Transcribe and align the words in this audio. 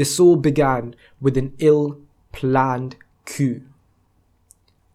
This 0.00 0.16
all 0.18 0.36
began 0.36 0.96
with 1.20 1.36
an 1.36 1.52
ill 1.58 2.00
planned 2.32 2.96
coup. 3.26 3.60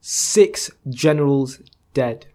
Six 0.02 0.72
generals 0.90 1.62
dead. 1.94 2.26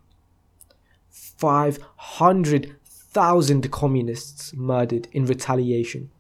500,000 1.11 3.73
communists 3.73 4.55
murdered 4.55 5.09
in 5.11 5.27
retaliation. 5.27 6.13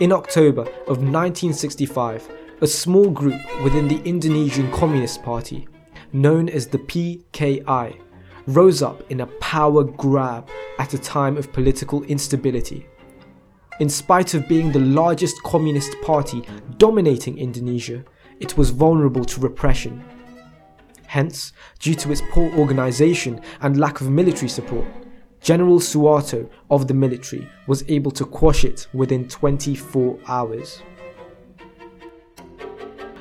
In 0.00 0.10
October 0.10 0.62
of 0.62 1.04
1965, 1.04 2.28
a 2.60 2.66
small 2.66 3.10
group 3.10 3.40
within 3.62 3.86
the 3.86 4.02
Indonesian 4.02 4.72
Communist 4.72 5.22
Party, 5.22 5.68
known 6.12 6.48
as 6.48 6.66
the 6.66 6.78
PKI, 6.78 7.96
rose 8.48 8.82
up 8.82 9.08
in 9.08 9.20
a 9.20 9.26
power 9.38 9.84
grab 9.84 10.50
at 10.80 10.94
a 10.94 10.98
time 10.98 11.36
of 11.36 11.52
political 11.52 12.02
instability. 12.02 12.88
In 13.80 13.88
spite 13.88 14.34
of 14.34 14.48
being 14.48 14.72
the 14.72 14.80
largest 14.80 15.40
communist 15.44 15.94
party 16.02 16.42
dominating 16.78 17.38
Indonesia, 17.38 18.04
it 18.40 18.58
was 18.58 18.70
vulnerable 18.70 19.24
to 19.24 19.40
repression. 19.40 20.02
Hence, 21.06 21.52
due 21.78 21.94
to 21.94 22.10
its 22.10 22.22
poor 22.30 22.52
organization 22.58 23.40
and 23.60 23.78
lack 23.78 24.00
of 24.00 24.10
military 24.10 24.48
support, 24.48 24.84
General 25.40 25.78
Suharto 25.78 26.50
of 26.70 26.88
the 26.88 26.94
military 26.94 27.48
was 27.68 27.84
able 27.88 28.10
to 28.10 28.24
quash 28.24 28.64
it 28.64 28.88
within 28.92 29.28
24 29.28 30.18
hours. 30.26 30.82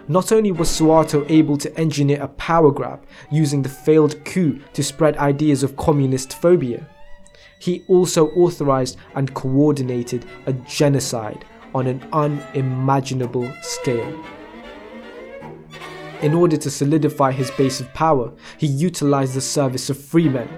Not 0.08 0.31
only 0.31 0.52
was 0.52 0.70
Suharto 0.70 1.30
able 1.30 1.58
to 1.58 1.78
engineer 1.78 2.23
a 2.23 2.30
power 2.30 2.72
grab 2.72 3.05
using 3.30 3.62
the 3.62 3.70
failed 3.70 4.26
coup 4.26 4.59
to 4.73 4.84
spread 4.84 5.17
ideas 5.17 5.62
of 5.62 5.78
communist 5.78 6.34
phobia, 6.42 6.88
he 7.59 7.84
also 7.88 8.29
authorized 8.31 8.97
and 9.16 9.34
coordinated 9.34 10.25
a 10.45 10.53
genocide 10.53 11.45
on 11.73 11.88
an 11.88 12.07
unimaginable 12.13 13.52
scale. 13.61 14.23
In 16.22 16.33
order 16.33 16.58
to 16.58 16.72
solidify 16.72 17.31
his 17.31 17.52
base 17.52 17.80
of 17.80 17.94
power, 17.94 18.33
he 18.58 18.66
utilized 18.66 19.36
the 19.36 19.41
service 19.41 19.89
of 19.89 20.03
freemen, 20.03 20.49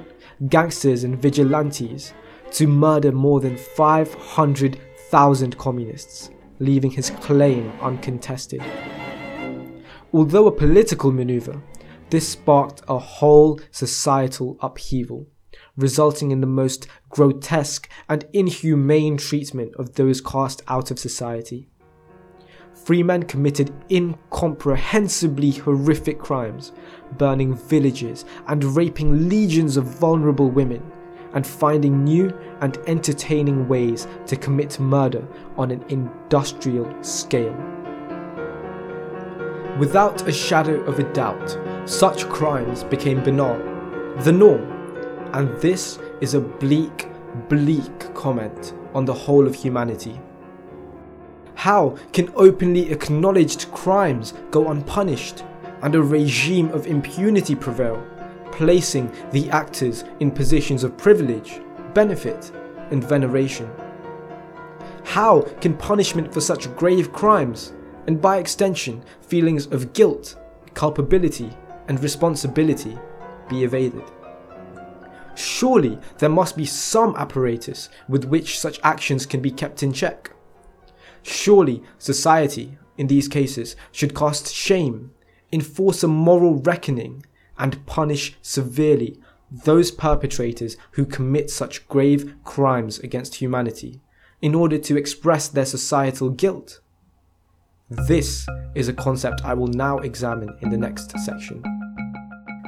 gangsters, 0.48 1.04
and 1.04 1.22
vigilantes 1.22 2.14
to 2.52 2.66
murder 2.66 3.12
more 3.12 3.42
than 3.42 3.58
500,000 3.58 5.58
communists, 5.58 6.30
leaving 6.60 6.92
his 6.92 7.10
claim 7.10 7.72
uncontested. 7.82 8.64
Although 10.14 10.48
a 10.48 10.52
political 10.52 11.12
maneuver, 11.12 11.62
this 12.10 12.30
sparked 12.30 12.82
a 12.88 12.98
whole 12.98 13.60
societal 13.72 14.58
upheaval, 14.62 15.28
resulting 15.80 16.32
in 16.32 16.42
the 16.42 16.48
most 16.48 16.88
grotesque 17.10 17.90
and 18.08 18.26
inhumane 18.34 19.18
treatment 19.18 19.74
of 19.78 19.96
those 19.96 20.22
cast 20.22 20.62
out 20.68 20.92
of 20.92 21.00
society. 21.00 21.68
Freemen 22.74 23.24
committed 23.24 23.74
incomprehensibly 23.90 25.52
horrific 25.52 26.20
crimes, 26.20 26.72
burning 27.18 27.56
villages 27.56 28.26
and 28.48 28.64
raping 28.64 29.30
legions 29.30 29.78
of 29.78 29.86
vulnerable 29.86 30.50
women, 30.50 30.92
and 31.34 31.46
finding 31.46 32.04
new 32.04 32.36
and 32.62 32.78
entertaining 32.88 33.68
ways 33.68 34.08
to 34.26 34.36
commit 34.36 34.80
murder 34.80 35.28
on 35.58 35.72
an 35.72 35.84
industrial 35.90 36.92
scale. 37.04 37.56
Without 39.78 40.28
a 40.28 40.32
shadow 40.32 40.82
of 40.82 41.00
a 41.00 41.14
doubt, 41.14 41.58
such 41.86 42.28
crimes 42.28 42.84
became 42.84 43.24
banal, 43.24 43.58
the 44.24 44.32
norm, 44.32 44.69
and 45.34 45.50
this 45.62 46.00
is 46.22 46.34
a 46.34 46.42
bleak, 46.42 47.08
bleak 47.48 48.14
comment 48.14 48.74
on 48.94 49.06
the 49.06 49.14
whole 49.14 49.48
of 49.48 49.56
humanity. 49.56 50.20
How 51.56 51.98
can 52.14 52.32
openly 52.36 52.92
acknowledged 52.92 53.72
crimes 53.72 54.34
go 54.50 54.70
unpunished 54.70 55.44
and 55.82 55.94
a 55.96 56.02
regime 56.02 56.70
of 56.72 56.88
impunity 56.88 57.56
prevail, 57.56 58.02
placing 58.52 59.12
the 59.32 59.50
actors 59.50 60.04
in 60.20 60.32
positions 60.32 60.84
of 60.84 60.98
privilege, 60.98 61.62
benefit, 61.94 62.52
and 62.92 63.04
veneration? 63.04 63.70
How 65.04 65.42
can 65.62 65.76
punishment 65.76 66.34
for 66.34 66.42
such 66.42 66.74
grave 66.76 67.12
crimes, 67.14 67.74
and 68.08 68.22
by 68.22 68.38
extension 68.38 69.04
feelings 69.22 69.68
of 69.68 69.94
guilt, 69.94 70.38
culpability, 70.74 71.52
and 71.88 72.02
responsibility, 72.02 72.98
be 73.50 73.64
evaded? 73.64 74.04
Surely 75.40 75.98
there 76.18 76.28
must 76.28 76.58
be 76.58 76.66
some 76.66 77.16
apparatus 77.16 77.88
with 78.10 78.26
which 78.26 78.60
such 78.60 78.78
actions 78.84 79.26
can 79.26 79.42
be 79.42 79.50
kept 79.50 79.82
in 79.82 79.94
check. 79.94 80.32
Surely 81.24 81.82
society, 81.98 82.78
in 82.98 83.08
these 83.08 83.30
cases, 83.30 83.78
should 83.94 84.14
cast 84.14 84.54
shame, 84.54 85.12
enforce 85.54 86.04
a 86.04 86.10
moral 86.10 86.56
reckoning, 86.56 87.26
and 87.58 87.86
punish 87.86 88.38
severely 88.42 89.18
those 89.50 89.92
perpetrators 89.92 90.76
who 90.92 91.06
commit 91.06 91.50
such 91.50 91.88
grave 91.88 92.36
crimes 92.44 93.00
against 93.00 93.36
humanity 93.36 94.02
in 94.42 94.54
order 94.54 94.78
to 94.78 94.98
express 94.98 95.48
their 95.48 95.66
societal 95.66 96.30
guilt. 96.32 96.82
This 97.90 98.46
is 98.76 98.90
a 98.90 98.94
concept 98.94 99.46
I 99.46 99.54
will 99.54 99.68
now 99.68 100.00
examine 100.00 100.54
in 100.62 100.70
the 100.70 100.78
next 100.78 101.18
section. 101.18 101.64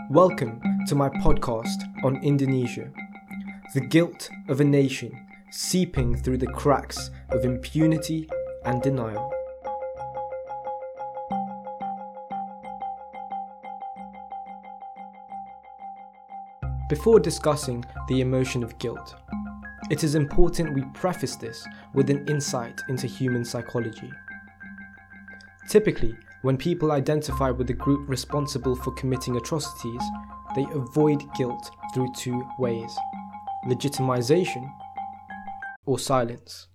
Welcome 0.10 0.62
to 0.88 0.96
my 0.96 1.10
podcast 1.10 1.84
on 2.04 2.24
Indonesia, 2.24 2.90
the 3.74 3.82
guilt 3.82 4.30
of 4.50 4.62
a 4.62 4.64
nation 4.64 5.28
seeping 5.52 6.16
through 6.16 6.38
the 6.38 6.48
cracks 6.48 7.12
of 7.30 7.46
impunity 7.46 8.30
and 8.66 8.82
denial. 8.82 9.32
Before 16.90 17.20
discussing 17.20 17.86
the 18.08 18.22
emotion 18.22 18.64
of 18.64 18.78
guilt, 18.80 19.16
it 19.90 20.04
is 20.04 20.16
important 20.16 20.74
we 20.74 20.84
preface 20.94 21.36
this 21.36 21.66
with 21.94 22.10
an 22.10 22.28
insight 22.28 22.82
into 22.90 23.08
human 23.08 23.46
psychology. 23.46 24.12
Typically, 25.70 26.16
when 26.42 26.58
people 26.58 26.92
identify 26.92 27.52
with 27.52 27.68
the 27.68 27.74
group 27.74 28.10
responsible 28.10 28.76
for 28.76 28.92
committing 28.92 29.38
atrocities, 29.38 30.02
they 30.56 30.66
avoid 30.74 31.24
guilt 31.36 31.72
through 31.94 32.12
two 32.16 32.46
ways 32.60 32.98
legitimization 33.68 34.72
or 35.86 36.00
silence. 36.00 36.68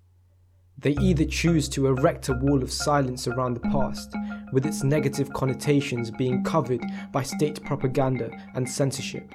They 0.78 0.92
either 1.00 1.25
choose 1.25 1.69
to 1.70 1.87
erect 1.87 2.28
a 2.28 2.34
wall 2.34 2.62
of 2.62 2.70
silence 2.72 3.26
around 3.26 3.54
the 3.54 3.69
past, 3.70 4.14
with 4.53 4.66
its 4.66 4.82
negative 4.82 5.32
connotations 5.32 6.10
being 6.10 6.44
covered 6.44 6.82
by 7.12 7.22
state 7.22 7.64
propaganda 7.64 8.31
and 8.54 8.69
censorship, 8.69 9.32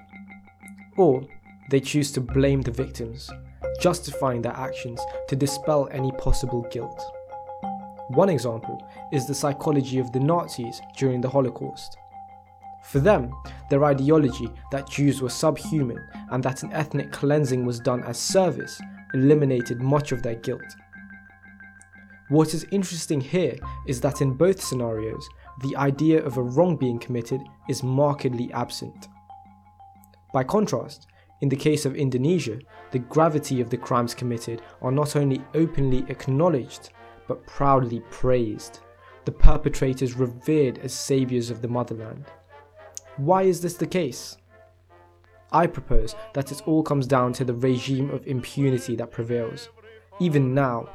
or 0.97 1.23
they 1.71 1.79
choose 1.79 2.11
to 2.11 2.21
blame 2.21 2.61
the 2.61 2.71
victims, 2.71 3.29
justifying 3.79 4.41
their 4.41 4.55
actions 4.55 5.01
to 5.29 5.35
dispel 5.35 5.89
any 5.91 6.11
possible 6.13 6.61
guilt. 6.71 7.01
One 8.09 8.29
example 8.29 8.85
is 9.11 9.25
the 9.25 9.33
psychology 9.33 9.97
of 9.97 10.11
the 10.11 10.19
Nazis 10.19 10.79
during 10.97 11.21
the 11.21 11.29
Holocaust. 11.29 11.97
For 12.83 12.99
them, 12.99 13.31
their 13.69 13.85
ideology 13.85 14.49
that 14.71 14.89
Jews 14.89 15.21
were 15.21 15.29
subhuman 15.29 16.03
and 16.31 16.43
that 16.43 16.63
an 16.63 16.73
ethnic 16.73 17.11
cleansing 17.11 17.65
was 17.65 17.79
done 17.79 18.03
as 18.03 18.17
service 18.17 18.81
eliminated 19.13 19.81
much 19.81 20.11
of 20.11 20.23
their 20.23 20.35
guilt. 20.35 20.75
What 22.29 22.53
is 22.53 22.65
interesting 22.71 23.19
here 23.19 23.57
is 23.87 23.99
that 24.01 24.21
in 24.21 24.33
both 24.33 24.61
scenarios, 24.61 25.27
the 25.61 25.75
idea 25.75 26.23
of 26.23 26.37
a 26.37 26.41
wrong 26.41 26.77
being 26.77 26.97
committed 26.97 27.41
is 27.67 27.83
markedly 27.83 28.51
absent. 28.53 29.07
By 30.33 30.45
contrast, 30.45 31.07
in 31.41 31.49
the 31.49 31.57
case 31.57 31.85
of 31.85 31.95
Indonesia, 31.95 32.59
the 32.91 32.99
gravity 32.99 33.61
of 33.61 33.69
the 33.69 33.77
crimes 33.77 34.13
committed 34.13 34.61
are 34.81 34.91
not 34.91 35.15
only 35.15 35.43
openly 35.53 36.05
acknowledged, 36.07 36.91
but 37.27 37.45
proudly 37.47 38.01
praised, 38.11 38.79
the 39.25 39.31
perpetrators 39.31 40.13
revered 40.13 40.77
as 40.79 40.93
saviours 40.93 41.49
of 41.49 41.61
the 41.61 41.67
motherland. 41.67 42.25
Why 43.17 43.43
is 43.43 43.61
this 43.61 43.75
the 43.75 43.87
case? 43.87 44.37
I 45.51 45.67
propose 45.67 46.15
that 46.33 46.51
it 46.51 46.65
all 46.65 46.81
comes 46.81 47.07
down 47.07 47.33
to 47.33 47.43
the 47.43 47.53
regime 47.53 48.09
of 48.09 48.25
impunity 48.25 48.95
that 48.95 49.11
prevails, 49.11 49.69
even 50.19 50.53
now, 50.53 50.89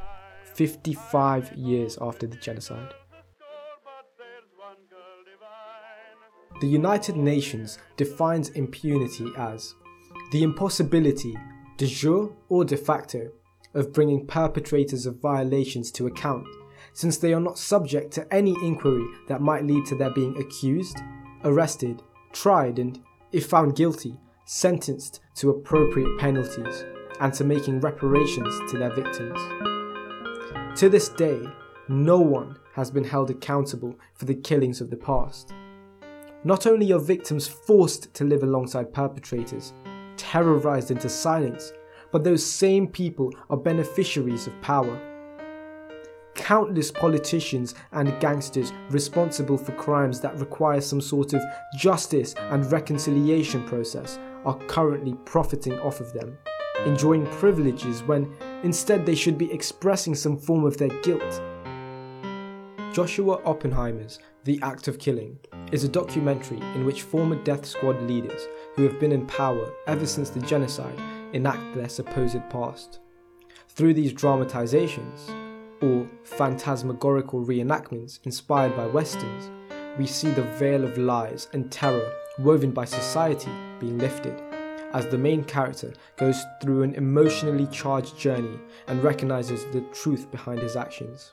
55 0.54 1.52
years 1.52 1.98
after 2.00 2.26
the 2.26 2.36
genocide. 2.36 2.94
The 6.62 6.66
United 6.66 7.16
Nations 7.16 7.78
defines 7.98 8.48
impunity 8.50 9.26
as 9.36 9.74
the 10.32 10.42
impossibility, 10.42 11.36
de 11.76 11.86
jure 11.86 12.34
or 12.48 12.64
de 12.64 12.78
facto, 12.78 13.30
of 13.74 13.92
bringing 13.92 14.26
perpetrators 14.26 15.04
of 15.04 15.20
violations 15.20 15.92
to 15.92 16.06
account, 16.06 16.46
since 16.94 17.18
they 17.18 17.34
are 17.34 17.40
not 17.40 17.58
subject 17.58 18.10
to 18.12 18.34
any 18.34 18.56
inquiry 18.62 19.06
that 19.28 19.42
might 19.42 19.66
lead 19.66 19.84
to 19.84 19.94
their 19.94 20.08
being 20.08 20.34
accused, 20.38 20.96
arrested, 21.46 22.02
tried, 22.32 22.78
and, 22.78 23.00
if 23.32 23.46
found 23.46 23.76
guilty, 23.76 24.20
sentenced 24.44 25.20
to 25.36 25.50
appropriate 25.50 26.18
penalties, 26.18 26.84
and 27.20 27.32
to 27.32 27.44
making 27.44 27.80
reparations 27.80 28.54
to 28.70 28.78
their 28.78 28.94
victims. 28.94 29.40
To 30.78 30.88
this 30.90 31.08
day, 31.08 31.42
no 31.88 32.18
one 32.20 32.58
has 32.74 32.90
been 32.90 33.04
held 33.04 33.30
accountable 33.30 33.94
for 34.14 34.26
the 34.26 34.34
killings 34.34 34.80
of 34.80 34.90
the 34.90 34.96
past. 34.96 35.54
Not 36.44 36.66
only 36.66 36.92
are 36.92 36.98
victims 36.98 37.48
forced 37.48 38.12
to 38.14 38.24
live 38.24 38.42
alongside 38.42 38.92
perpetrators, 38.92 39.72
terrorized 40.16 40.90
into 40.90 41.08
silence, 41.08 41.72
but 42.12 42.24
those 42.24 42.44
same 42.44 42.86
people 42.86 43.32
are 43.50 43.56
beneficiaries 43.56 44.46
of 44.46 44.60
power. 44.60 45.00
Countless 46.36 46.90
politicians 46.90 47.74
and 47.92 48.18
gangsters 48.20 48.72
responsible 48.90 49.56
for 49.56 49.72
crimes 49.72 50.20
that 50.20 50.38
require 50.38 50.80
some 50.80 51.00
sort 51.00 51.32
of 51.32 51.42
justice 51.76 52.34
and 52.50 52.70
reconciliation 52.70 53.64
process 53.64 54.18
are 54.44 54.58
currently 54.66 55.14
profiting 55.24 55.78
off 55.80 56.00
of 56.00 56.12
them, 56.12 56.36
enjoying 56.84 57.26
privileges 57.26 58.02
when 58.02 58.32
instead 58.62 59.04
they 59.04 59.14
should 59.14 59.38
be 59.38 59.50
expressing 59.52 60.14
some 60.14 60.36
form 60.36 60.64
of 60.64 60.76
their 60.76 60.90
guilt. 61.00 61.42
Joshua 62.92 63.42
Oppenheimer's 63.44 64.20
The 64.44 64.60
Act 64.62 64.88
of 64.88 64.98
Killing 64.98 65.38
is 65.72 65.84
a 65.84 65.88
documentary 65.88 66.60
in 66.74 66.86
which 66.86 67.02
former 67.02 67.36
death 67.42 67.66
squad 67.66 68.00
leaders 68.02 68.46
who 68.74 68.84
have 68.84 69.00
been 69.00 69.12
in 69.12 69.26
power 69.26 69.72
ever 69.86 70.06
since 70.06 70.30
the 70.30 70.40
genocide 70.40 70.98
enact 71.32 71.74
their 71.74 71.88
supposed 71.88 72.48
past. 72.50 73.00
Through 73.68 73.94
these 73.94 74.12
dramatizations, 74.12 75.28
or 75.80 76.08
phantasmagorical 76.24 77.44
reenactments 77.44 78.20
inspired 78.24 78.76
by 78.76 78.86
westerns, 78.86 79.50
we 79.98 80.06
see 80.06 80.30
the 80.30 80.42
veil 80.42 80.84
of 80.84 80.98
lies 80.98 81.48
and 81.52 81.70
terror 81.70 82.12
woven 82.38 82.70
by 82.70 82.84
society 82.84 83.50
being 83.80 83.98
lifted 83.98 84.40
as 84.92 85.06
the 85.06 85.18
main 85.18 85.44
character 85.44 85.92
goes 86.16 86.44
through 86.60 86.82
an 86.82 86.94
emotionally 86.94 87.66
charged 87.66 88.18
journey 88.18 88.58
and 88.86 89.02
recognizes 89.02 89.64
the 89.66 89.82
truth 89.92 90.30
behind 90.30 90.60
his 90.60 90.76
actions. 90.76 91.32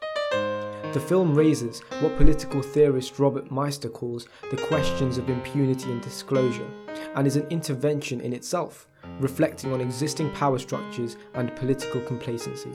The 0.93 1.03
film 1.07 1.33
raises 1.33 1.79
what 2.01 2.17
political 2.17 2.61
theorist 2.61 3.19
Robert 3.19 3.49
Meister 3.51 3.89
calls 3.89 4.27
the 4.51 4.57
questions 4.57 5.17
of 5.17 5.29
impunity 5.29 5.91
and 5.91 6.01
disclosure, 6.01 6.69
and 7.15 7.25
is 7.25 7.35
an 7.35 7.47
intervention 7.49 8.21
in 8.21 8.33
itself, 8.33 8.87
reflecting 9.19 9.73
on 9.73 9.81
existing 9.81 10.29
power 10.33 10.59
structures 10.59 11.17
and 11.33 11.55
political 11.55 12.01
complacency. 12.01 12.71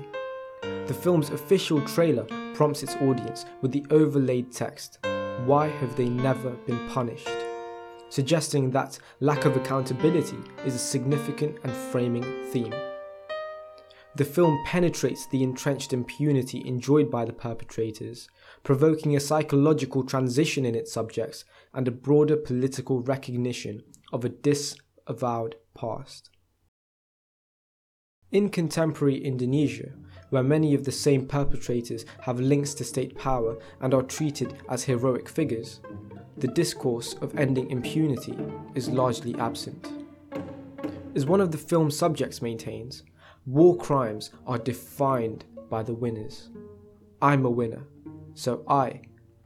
The 0.88 0.94
film's 0.94 1.30
official 1.30 1.82
trailer 1.82 2.26
prompts 2.54 2.82
its 2.82 2.96
audience 2.96 3.44
with 3.60 3.72
the 3.72 3.84
overlaid 3.90 4.50
text 4.50 4.98
Why 5.44 5.68
have 5.68 5.94
they 5.96 6.08
never 6.08 6.50
been 6.66 6.88
punished? 6.88 7.28
suggesting 8.10 8.70
that 8.70 8.98
lack 9.20 9.44
of 9.44 9.54
accountability 9.54 10.38
is 10.64 10.74
a 10.74 10.78
significant 10.78 11.58
and 11.62 11.72
framing 11.72 12.24
theme. 12.50 12.74
The 14.16 14.24
film 14.24 14.58
penetrates 14.64 15.26
the 15.26 15.42
entrenched 15.42 15.92
impunity 15.92 16.66
enjoyed 16.66 17.10
by 17.10 17.24
the 17.24 17.32
perpetrators, 17.32 18.28
provoking 18.64 19.14
a 19.14 19.20
psychological 19.20 20.02
transition 20.04 20.64
in 20.64 20.74
its 20.74 20.90
subjects 20.90 21.44
and 21.74 21.86
a 21.86 21.92
broader 21.92 22.36
political 22.36 23.02
recognition 23.02 23.82
of 24.12 24.24
a 24.24 24.30
disavowed 24.30 25.56
past. 25.76 26.30
In 28.32 28.48
contemporary 28.48 29.22
Indonesia, 29.24 29.92
where 30.30 30.42
many 30.42 30.74
of 30.74 30.84
the 30.84 30.92
same 30.92 31.26
perpetrators 31.26 32.04
have 32.22 32.40
links 32.40 32.74
to 32.74 32.84
state 32.84 33.16
power 33.16 33.56
and 33.80 33.94
are 33.94 34.02
treated 34.02 34.54
as 34.68 34.84
heroic 34.84 35.28
figures, 35.28 35.80
the 36.36 36.48
discourse 36.48 37.14
of 37.14 37.36
ending 37.36 37.70
impunity 37.70 38.36
is 38.74 38.88
largely 38.88 39.34
absent. 39.36 39.92
As 41.14 41.26
one 41.26 41.40
of 41.40 41.50
the 41.50 41.58
film's 41.58 41.98
subjects 41.98 42.42
maintains, 42.42 43.02
War 43.48 43.78
crimes 43.78 44.30
are 44.46 44.58
defined 44.58 45.46
by 45.70 45.82
the 45.82 45.94
winners. 45.94 46.50
I'm 47.22 47.46
a 47.46 47.50
winner, 47.50 47.84
so 48.34 48.62
I 48.68 49.00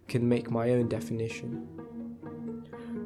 can 0.08 0.28
make 0.28 0.50
my 0.50 0.70
own 0.70 0.88
definition. 0.88 1.68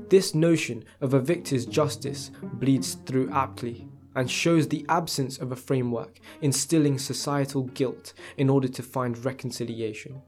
This 0.08 0.34
notion 0.34 0.84
of 1.02 1.12
a 1.12 1.20
victor's 1.20 1.66
justice 1.66 2.30
bleeds 2.42 2.94
through 3.04 3.30
aptly 3.30 3.88
and 4.16 4.30
shows 4.30 4.66
the 4.66 4.84
absence 4.88 5.38
of 5.38 5.52
a 5.52 5.56
framework 5.56 6.18
instilling 6.40 6.98
societal 6.98 7.64
guilt 7.64 8.14
in 8.36 8.50
order 8.50 8.66
to 8.66 8.82
find 8.82 9.24
reconciliation. 9.24 10.22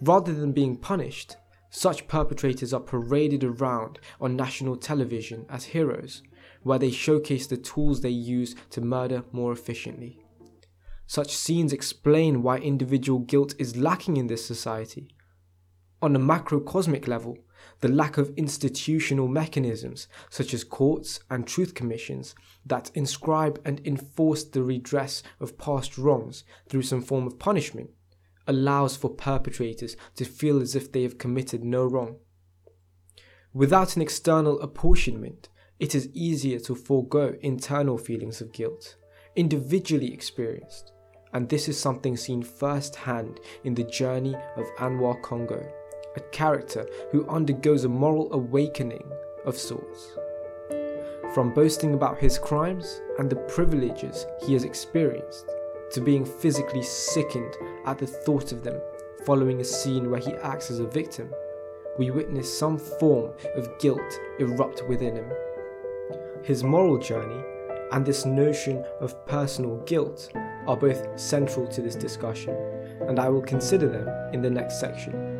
Rather 0.00 0.34
than 0.34 0.52
being 0.52 0.76
punished, 0.76 1.36
such 1.70 2.08
perpetrators 2.08 2.72
are 2.72 2.80
paraded 2.80 3.44
around 3.44 4.00
on 4.20 4.34
national 4.34 4.76
television 4.76 5.46
as 5.48 5.66
heroes 5.66 6.22
where 6.62 6.78
they 6.78 6.90
showcase 6.90 7.46
the 7.46 7.56
tools 7.56 8.00
they 8.00 8.08
use 8.08 8.56
to 8.70 8.80
murder 8.80 9.22
more 9.30 9.52
efficiently. 9.52 10.18
Such 11.06 11.36
scenes 11.36 11.72
explain 11.72 12.42
why 12.42 12.58
individual 12.58 13.20
guilt 13.20 13.54
is 13.58 13.76
lacking 13.76 14.16
in 14.16 14.26
this 14.26 14.44
society. 14.44 15.08
On 16.02 16.16
a 16.16 16.18
macrocosmic 16.18 17.06
level, 17.06 17.38
the 17.80 17.88
lack 17.88 18.16
of 18.16 18.32
institutional 18.36 19.28
mechanisms 19.28 20.08
such 20.30 20.54
as 20.54 20.64
courts 20.64 21.20
and 21.30 21.46
truth 21.46 21.74
commissions 21.74 22.34
that 22.64 22.90
inscribe 22.94 23.60
and 23.64 23.80
enforce 23.86 24.44
the 24.44 24.62
redress 24.62 25.22
of 25.40 25.58
past 25.58 25.98
wrongs 25.98 26.44
through 26.68 26.82
some 26.82 27.02
form 27.02 27.26
of 27.26 27.38
punishment 27.38 27.90
allows 28.46 28.96
for 28.96 29.10
perpetrators 29.10 29.96
to 30.14 30.24
feel 30.24 30.60
as 30.60 30.74
if 30.74 30.92
they 30.92 31.02
have 31.02 31.18
committed 31.18 31.64
no 31.64 31.84
wrong. 31.84 32.16
Without 33.52 33.96
an 33.96 34.02
external 34.02 34.60
apportionment, 34.60 35.48
it 35.78 35.94
is 35.94 36.08
easier 36.14 36.58
to 36.60 36.74
forego 36.74 37.34
internal 37.40 37.98
feelings 37.98 38.40
of 38.40 38.52
guilt, 38.52 38.96
individually 39.34 40.12
experienced, 40.12 40.92
and 41.32 41.48
this 41.48 41.68
is 41.68 41.78
something 41.78 42.16
seen 42.16 42.42
firsthand 42.42 43.40
in 43.64 43.74
the 43.74 43.84
journey 43.84 44.34
of 44.56 44.66
Anwar 44.78 45.20
Congo, 45.22 45.66
a 46.16 46.20
character 46.32 46.86
who 47.12 47.28
undergoes 47.28 47.84
a 47.84 47.88
moral 47.88 48.32
awakening 48.32 49.10
of 49.44 49.56
sorts. 49.56 50.16
From 51.34 51.52
boasting 51.52 51.94
about 51.94 52.18
his 52.18 52.38
crimes 52.38 53.00
and 53.18 53.28
the 53.28 53.36
privileges 53.36 54.26
he 54.44 54.52
has 54.54 54.64
experienced, 54.64 55.50
to 55.92 56.00
being 56.00 56.24
physically 56.24 56.82
sickened 56.82 57.54
at 57.84 57.98
the 57.98 58.06
thought 58.06 58.50
of 58.50 58.64
them 58.64 58.80
following 59.24 59.60
a 59.60 59.64
scene 59.64 60.10
where 60.10 60.20
he 60.20 60.32
acts 60.42 60.70
as 60.70 60.80
a 60.80 60.86
victim, 60.86 61.32
we 61.98 62.10
witness 62.10 62.58
some 62.58 62.78
form 62.78 63.32
of 63.54 63.78
guilt 63.78 64.20
erupt 64.38 64.82
within 64.88 65.14
him 65.14 65.30
his 66.46 66.62
moral 66.62 66.96
journey, 66.96 67.42
and 67.90 68.06
this 68.06 68.24
notion 68.24 68.84
of 69.00 69.26
personal 69.26 69.78
guilt 69.78 70.30
are 70.68 70.76
both 70.76 71.18
central 71.18 71.66
to 71.66 71.82
this 71.82 71.96
discussion, 71.96 72.54
and 73.08 73.18
I 73.18 73.28
will 73.28 73.42
consider 73.42 73.88
them 73.88 74.08
in 74.32 74.42
the 74.42 74.50
next 74.50 74.78
section. 74.78 75.35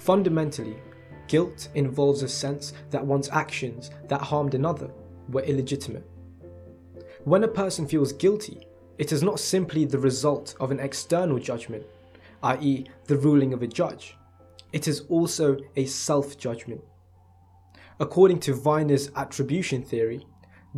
Fundamentally, 0.00 0.76
guilt 1.28 1.68
involves 1.74 2.22
a 2.22 2.28
sense 2.28 2.72
that 2.88 3.04
one's 3.04 3.28
actions 3.28 3.90
that 4.08 4.22
harmed 4.22 4.54
another 4.54 4.90
were 5.28 5.42
illegitimate. 5.42 6.08
When 7.24 7.44
a 7.44 7.48
person 7.48 7.86
feels 7.86 8.14
guilty, 8.14 8.66
it 8.96 9.12
is 9.12 9.22
not 9.22 9.38
simply 9.38 9.84
the 9.84 9.98
result 9.98 10.54
of 10.58 10.70
an 10.70 10.80
external 10.80 11.38
judgment, 11.38 11.84
i.e., 12.42 12.86
the 13.04 13.18
ruling 13.18 13.52
of 13.52 13.62
a 13.62 13.66
judge. 13.66 14.16
It 14.72 14.88
is 14.88 15.02
also 15.10 15.58
a 15.76 15.84
self 15.84 16.38
judgment. 16.38 16.80
According 18.00 18.40
to 18.40 18.56
Weiner's 18.56 19.10
attribution 19.16 19.82
theory, 19.82 20.26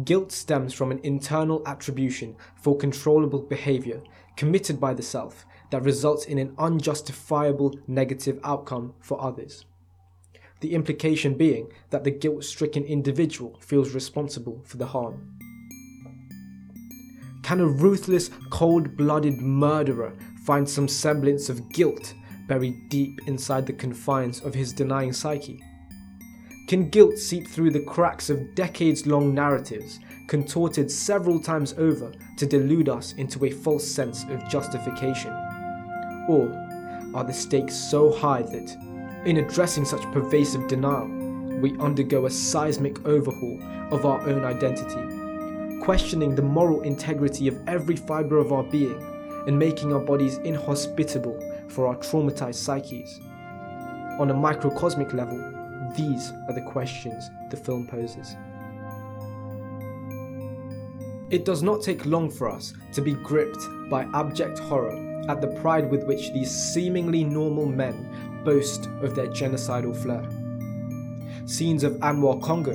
guilt 0.02 0.33
stems 0.33 0.75
from 0.75 0.91
an 0.91 0.99
internal 1.05 1.62
attribution 1.64 2.35
for 2.57 2.76
controllable 2.76 3.43
behavior 3.43 4.02
committed 4.37 4.81
by 4.81 4.95
the 4.95 5.02
self 5.02 5.47
that 5.73 5.83
results 5.83 6.26
in 6.26 6.38
an 6.38 6.55
unjustifiable 6.59 7.75
negative 7.87 8.38
outcome 8.45 8.93
for 9.00 9.21
others. 9.23 9.64
The 10.61 10.75
implication 10.75 11.35
being 11.35 11.73
that 11.88 12.05
the 12.05 12.11
guilt 12.11 12.45
stricken 12.45 12.85
individual 12.85 13.59
feels 13.59 13.95
responsible 13.95 14.61
for 14.64 14.76
the 14.76 14.87
harm. 14.87 15.38
Can 17.43 17.61
a 17.61 17.67
ruthless, 17.67 18.31
cold 18.50 18.99
blooded 18.99 19.41
murderer 19.41 20.12
find 20.45 20.69
some 20.69 20.87
semblance 20.87 21.49
of 21.49 21.73
guilt 21.73 22.12
buried 22.49 22.91
deep 22.91 23.19
inside 23.26 23.67
the 23.67 23.73
confines 23.73 24.43
of 24.43 24.52
his 24.52 24.75
denying 24.75 25.14
psyche? 25.14 25.59
Can 26.69 26.91
guilt 26.91 27.17
seep 27.17 27.49
through 27.49 27.71
the 27.71 27.85
cracks 27.85 28.29
of 28.29 28.55
decades 28.55 29.07
long 29.07 29.35
narratives, 29.35 30.00
contorted 30.29 30.91
several 30.91 31.41
times 31.41 31.75
over 31.79 32.12
to 32.37 32.47
delude 32.47 32.91
us 32.91 33.14
into 33.14 33.43
a 33.47 33.50
false 33.50 33.91
sense 33.91 34.25
of 34.25 34.47
justification? 34.50 35.42
Or 36.29 36.52
are 37.14 37.25
the 37.25 37.33
stakes 37.33 37.75
so 37.75 38.12
high 38.12 38.43
that, 38.43 38.76
in 39.26 39.38
addressing 39.38 39.85
such 39.85 40.02
pervasive 40.12 40.69
denial, 40.69 41.09
we 41.61 41.79
undergo 41.79 42.26
a 42.26 42.31
seismic 42.31 43.07
overhaul 43.07 43.59
of 43.91 44.05
our 44.07 44.21
own 44.29 44.45
identity 44.45 45.23
questioning 45.83 46.33
the 46.33 46.43
moral 46.43 46.81
integrity 46.83 47.49
of 47.49 47.59
every 47.67 47.97
fibre 47.97 48.38
of 48.38 48.52
our 48.52 48.62
being 48.62 49.02
and 49.49 49.59
making 49.59 49.93
our 49.93 49.99
bodies 49.99 50.38
inhospitable 50.38 51.37
for 51.69 51.88
our 51.88 51.97
traumatized 51.97 52.55
psyches. 52.55 53.19
On 54.21 54.31
a 54.31 54.35
microcosmic 54.35 55.12
level, 55.12 55.38
These 55.97 56.33
are 56.49 56.55
the 56.55 56.62
questions 56.62 57.31
the 57.50 57.57
film 57.57 57.87
poses. 57.87 58.37
It 61.31 61.45
does 61.45 61.62
not 61.62 61.83
take 61.83 62.07
long 62.07 62.31
for 62.31 62.49
us 62.49 62.73
to 62.93 63.02
be 63.02 63.12
gripped 63.12 63.62
by 63.91 64.07
abject 64.14 64.59
horror 64.59 64.97
at 65.29 65.41
the 65.41 65.49
pride 65.61 65.91
with 65.91 66.05
which 66.05 66.33
these 66.33 66.50
seemingly 66.50 67.25
normal 67.25 67.67
men 67.67 68.43
boast 68.45 68.87
of 69.02 69.14
their 69.14 69.29
genocidal 69.29 69.97
flair. 69.97 70.29
Scenes 71.47 71.85
of 71.85 71.95
Anwar 71.95 72.43
Congo, 72.43 72.73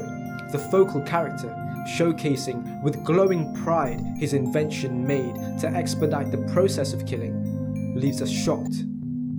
the 0.51 0.67
focal 0.71 1.01
character, 1.01 1.53
showcasing 1.97 2.81
with 2.83 3.03
glowing 3.03 3.53
pride 3.63 4.01
his 4.17 4.33
invention 4.33 5.05
made 5.05 5.35
to 5.59 5.67
expedite 5.67 6.31
the 6.31 6.53
process 6.53 6.93
of 6.93 7.05
killing, 7.05 7.95
leaves 7.95 8.21
us 8.21 8.29
shocked, 8.29 8.75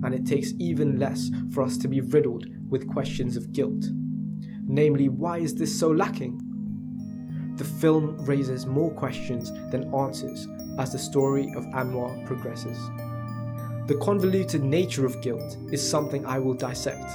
and 0.03 0.13
it 0.13 0.25
takes 0.25 0.53
even 0.59 0.99
less 0.99 1.29
for 1.51 1.61
us 1.63 1.77
to 1.77 1.87
be 1.87 2.01
riddled 2.01 2.45
with 2.69 2.87
questions 2.87 3.37
of 3.37 3.51
guilt. 3.51 3.85
Namely, 4.65 5.09
why 5.09 5.39
is 5.39 5.55
this 5.55 5.77
so 5.77 5.89
lacking? 5.89 6.45
the 7.59 7.65
film 7.65 8.15
raises 8.25 8.65
more 8.65 8.89
questions 8.91 9.51
than 9.69 9.93
answers 9.93 10.47
as 10.79 10.91
the 10.93 10.97
story 10.97 11.53
of 11.55 11.65
Anwar 11.67 12.25
progresses. 12.25 12.79
The 13.87 13.99
convoluted 14.01 14.63
nature 14.63 15.05
of 15.05 15.21
guilt 15.21 15.57
is 15.71 15.87
something 15.87 16.25
I 16.25 16.39
will 16.39 16.53
dissect. 16.53 17.07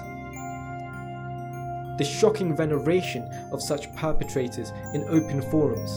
The 1.98 2.04
shocking 2.04 2.54
veneration 2.54 3.22
of 3.52 3.62
such 3.62 3.92
perpetrators 3.96 4.70
in 4.92 5.04
open 5.08 5.42
forums, 5.50 5.90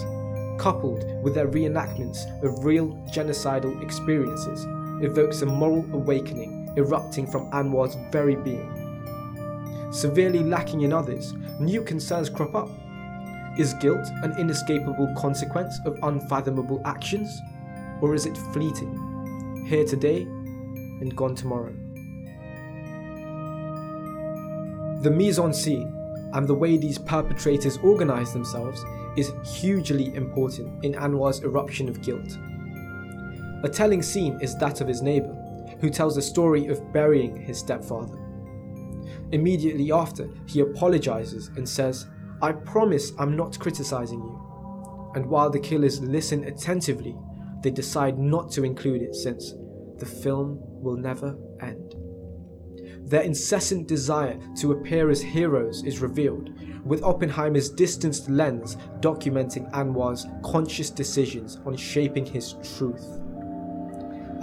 coupled 0.62 1.04
with 1.24 1.36
their 1.36 1.48
reenactments 1.48 2.26
of 2.44 2.64
real 2.64 2.94
genocidal 3.12 3.84
experiences, 3.84 4.66
evokes 5.04 5.42
a 5.42 5.46
moral 5.46 5.86
awakening 5.94 6.74
erupting 6.78 7.28
from 7.28 7.52
Anwar's 7.52 7.98
very 8.12 8.36
being. 8.36 8.72
Severely 9.92 10.40
lacking 10.40 10.82
in 10.82 10.94
others, 10.94 11.34
new 11.60 11.82
concerns 11.82 12.30
crop 12.30 12.56
up 12.56 12.70
is 13.58 13.74
guilt 13.76 14.08
an 14.22 14.38
inescapable 14.38 15.12
consequence 15.18 15.80
of 15.86 15.98
unfathomable 16.04 16.82
actions? 16.86 17.42
Or 18.02 18.14
is 18.14 18.26
it 18.26 18.38
fleeting, 18.54 19.66
here 19.68 19.86
today 19.86 20.22
and 20.22 21.16
gone 21.16 21.36
tomorrow? 21.36 21.74
The 25.02 25.12
mise 25.12 25.40
en 25.40 25.54
scene 25.54 25.94
and 26.34 26.48
the 26.48 26.54
way 26.54 26.78
these 26.78 26.98
perpetrators 26.98 27.78
organize 27.78 28.34
themselves 28.34 28.84
is 29.16 29.32
hugely 29.60 30.14
important 30.16 30.84
in 30.84 30.94
Anwar's 30.96 31.42
eruption 31.44 31.90
of 31.90 32.02
guilt. 32.02 32.38
A 33.64 33.70
telling 33.70 34.02
scene 34.02 34.38
is 34.42 34.56
that 34.58 34.82
of 34.82 34.88
his 34.88 35.02
neighbor, 35.02 35.36
who 35.80 35.90
tells 35.90 36.16
the 36.16 36.22
story 36.22 36.68
of 36.68 36.94
burying 36.94 37.36
his 37.36 37.60
stepfather. 37.60 38.18
Immediately 39.32 39.92
after, 39.92 40.30
he 40.46 40.62
apologizes 40.62 41.50
and 41.56 41.68
says 41.68 42.08
I 42.42 42.52
promise 42.52 43.14
I'm 43.18 43.36
not 43.36 43.58
criticizing 43.60 44.20
you. 44.20 45.12
And 45.16 45.26
while 45.26 45.50
the 45.50 45.60
killers 45.60 46.00
listen 46.00 46.44
attentively, 46.44 47.16
they 47.62 47.72
decide 47.72 48.18
not 48.18 48.52
to 48.52 48.64
include 48.64 49.02
it 49.02 49.16
since 49.16 49.54
the 49.98 50.06
film 50.06 50.60
will 50.62 50.96
never 50.96 51.38
end. 51.62 51.96
Their 53.10 53.22
incessant 53.22 53.88
desire 53.88 54.38
to 54.58 54.74
appear 54.74 55.10
as 55.10 55.22
heroes 55.22 55.84
is 55.84 56.00
revealed, 56.00 56.50
with 56.86 57.04
Oppenheimer's 57.04 57.70
distanced 57.70 58.30
lens 58.30 58.78
documenting 59.00 59.72
Anwar's 59.72 60.26
conscious 60.44 60.90
decisions 60.90 61.60
on 61.66 61.76
shaping 61.76 62.26
his 62.26 62.54
truth. 62.78 63.06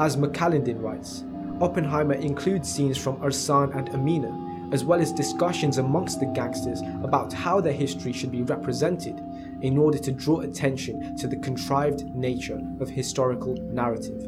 As 0.01 0.17
McCallendin 0.17 0.83
writes, 0.83 1.25
Oppenheimer 1.61 2.15
includes 2.15 2.73
scenes 2.73 2.99
from 2.99 3.17
Arsan 3.19 3.77
and 3.77 3.89
Amina 3.91 4.45
as 4.73 4.85
well 4.85 5.01
as 5.01 5.13
discussions 5.13 5.79
amongst 5.79 6.19
the 6.19 6.27
gangsters 6.27 6.81
about 7.03 7.33
how 7.33 7.61
their 7.61 7.73
history 7.73 8.13
should 8.13 8.33
be 8.33 8.43
represented 8.43 9.23
in 9.65 9.79
order 9.79 9.97
to 9.97 10.13
draw 10.13 10.41
attention 10.41 11.17
to 11.17 11.27
the 11.27 11.37
contrived 11.37 12.05
nature 12.15 12.61
of 12.81 12.91
historical 12.91 13.55
narrative. 13.73 14.23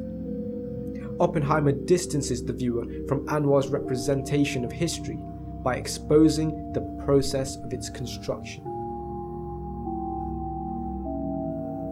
Oppenheimer 1.21 1.73
distances 1.73 2.43
the 2.43 2.55
viewer 2.55 2.87
from 3.07 3.27
Anwar's 3.27 3.69
representation 3.69 4.65
of 4.65 4.73
history 4.73 5.19
by 5.63 5.77
exposing 5.77 6.73
the 6.73 6.81
process 7.05 7.57
of 7.57 7.75
its 7.75 7.91
construction. 7.91 8.63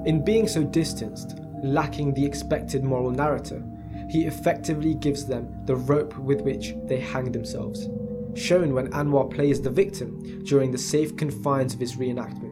In 0.06 0.24
being 0.24 0.48
so 0.48 0.62
distanced, 0.62 1.38
lacking 1.62 2.14
the 2.14 2.24
expected 2.24 2.82
moral 2.82 3.10
narrator, 3.10 3.62
he 4.08 4.24
effectively 4.24 4.94
gives 4.94 5.26
them 5.26 5.66
the 5.66 5.76
rope 5.76 6.16
with 6.16 6.40
which 6.40 6.74
they 6.86 6.98
hang 6.98 7.30
themselves 7.30 7.88
shown 8.36 8.74
when 8.74 8.90
Anwar 8.90 9.32
plays 9.32 9.60
the 9.60 9.70
victim 9.70 10.42
during 10.44 10.72
the 10.72 10.78
safe 10.78 11.16
confines 11.16 11.72
of 11.72 11.80
his 11.80 11.94
reenactment. 11.96 12.43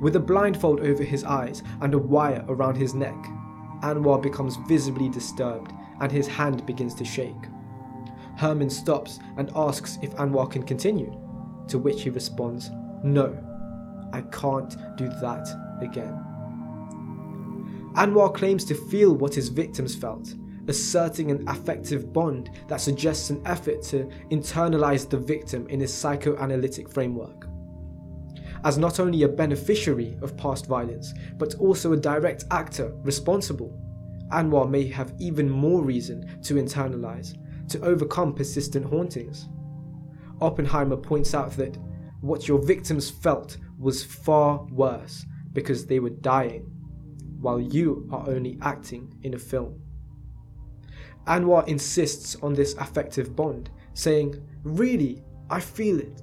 With 0.00 0.16
a 0.16 0.20
blindfold 0.20 0.80
over 0.80 1.02
his 1.02 1.24
eyes 1.24 1.62
and 1.80 1.92
a 1.94 1.98
wire 1.98 2.44
around 2.48 2.76
his 2.76 2.94
neck, 2.94 3.16
Anwar 3.82 4.22
becomes 4.22 4.56
visibly 4.68 5.08
disturbed 5.08 5.72
and 6.00 6.10
his 6.10 6.26
hand 6.26 6.64
begins 6.66 6.94
to 6.94 7.04
shake. 7.04 7.34
Herman 8.36 8.70
stops 8.70 9.18
and 9.36 9.50
asks 9.56 9.98
if 10.02 10.14
Anwar 10.16 10.50
can 10.50 10.62
continue, 10.62 11.12
to 11.66 11.78
which 11.78 12.02
he 12.02 12.10
responds, 12.10 12.70
No, 13.02 13.36
I 14.12 14.20
can't 14.22 14.76
do 14.96 15.08
that 15.20 15.48
again. 15.80 16.24
Anwar 17.94 18.32
claims 18.32 18.64
to 18.66 18.74
feel 18.74 19.14
what 19.14 19.34
his 19.34 19.48
victims 19.48 19.94
felt 19.96 20.34
asserting 20.68 21.30
an 21.30 21.48
affective 21.48 22.12
bond 22.12 22.50
that 22.68 22.80
suggests 22.80 23.30
an 23.30 23.42
effort 23.46 23.82
to 23.82 24.04
internalize 24.30 25.08
the 25.08 25.16
victim 25.16 25.66
in 25.68 25.80
his 25.80 25.92
psychoanalytic 25.92 26.88
framework. 26.88 27.48
As 28.64 28.78
not 28.78 28.98
only 29.00 29.22
a 29.22 29.28
beneficiary 29.28 30.18
of 30.22 30.36
past 30.36 30.66
violence, 30.66 31.14
but 31.36 31.54
also 31.56 31.92
a 31.92 31.96
direct 31.96 32.44
actor 32.50 32.92
responsible, 33.02 33.72
Anwar 34.32 34.68
may 34.68 34.86
have 34.88 35.14
even 35.18 35.48
more 35.48 35.82
reason 35.82 36.40
to 36.42 36.54
internalize, 36.54 37.34
to 37.68 37.80
overcome 37.82 38.34
persistent 38.34 38.84
hauntings. 38.84 39.48
Oppenheimer 40.40 40.96
points 40.96 41.34
out 41.34 41.52
that 41.52 41.78
what 42.20 42.48
your 42.48 42.58
victims 42.58 43.10
felt 43.10 43.56
was 43.78 44.04
far 44.04 44.64
worse 44.70 45.24
because 45.52 45.86
they 45.86 46.00
were 46.00 46.10
dying, 46.10 46.62
while 47.40 47.60
you 47.60 48.08
are 48.12 48.28
only 48.28 48.58
acting 48.62 49.14
in 49.22 49.34
a 49.34 49.38
film. 49.38 49.80
Anwar 51.26 51.66
insists 51.68 52.36
on 52.36 52.54
this 52.54 52.74
affective 52.74 53.36
bond, 53.36 53.70
saying, 53.94 54.42
Really, 54.62 55.22
I 55.50 55.60
feel 55.60 56.00
it. 56.00 56.22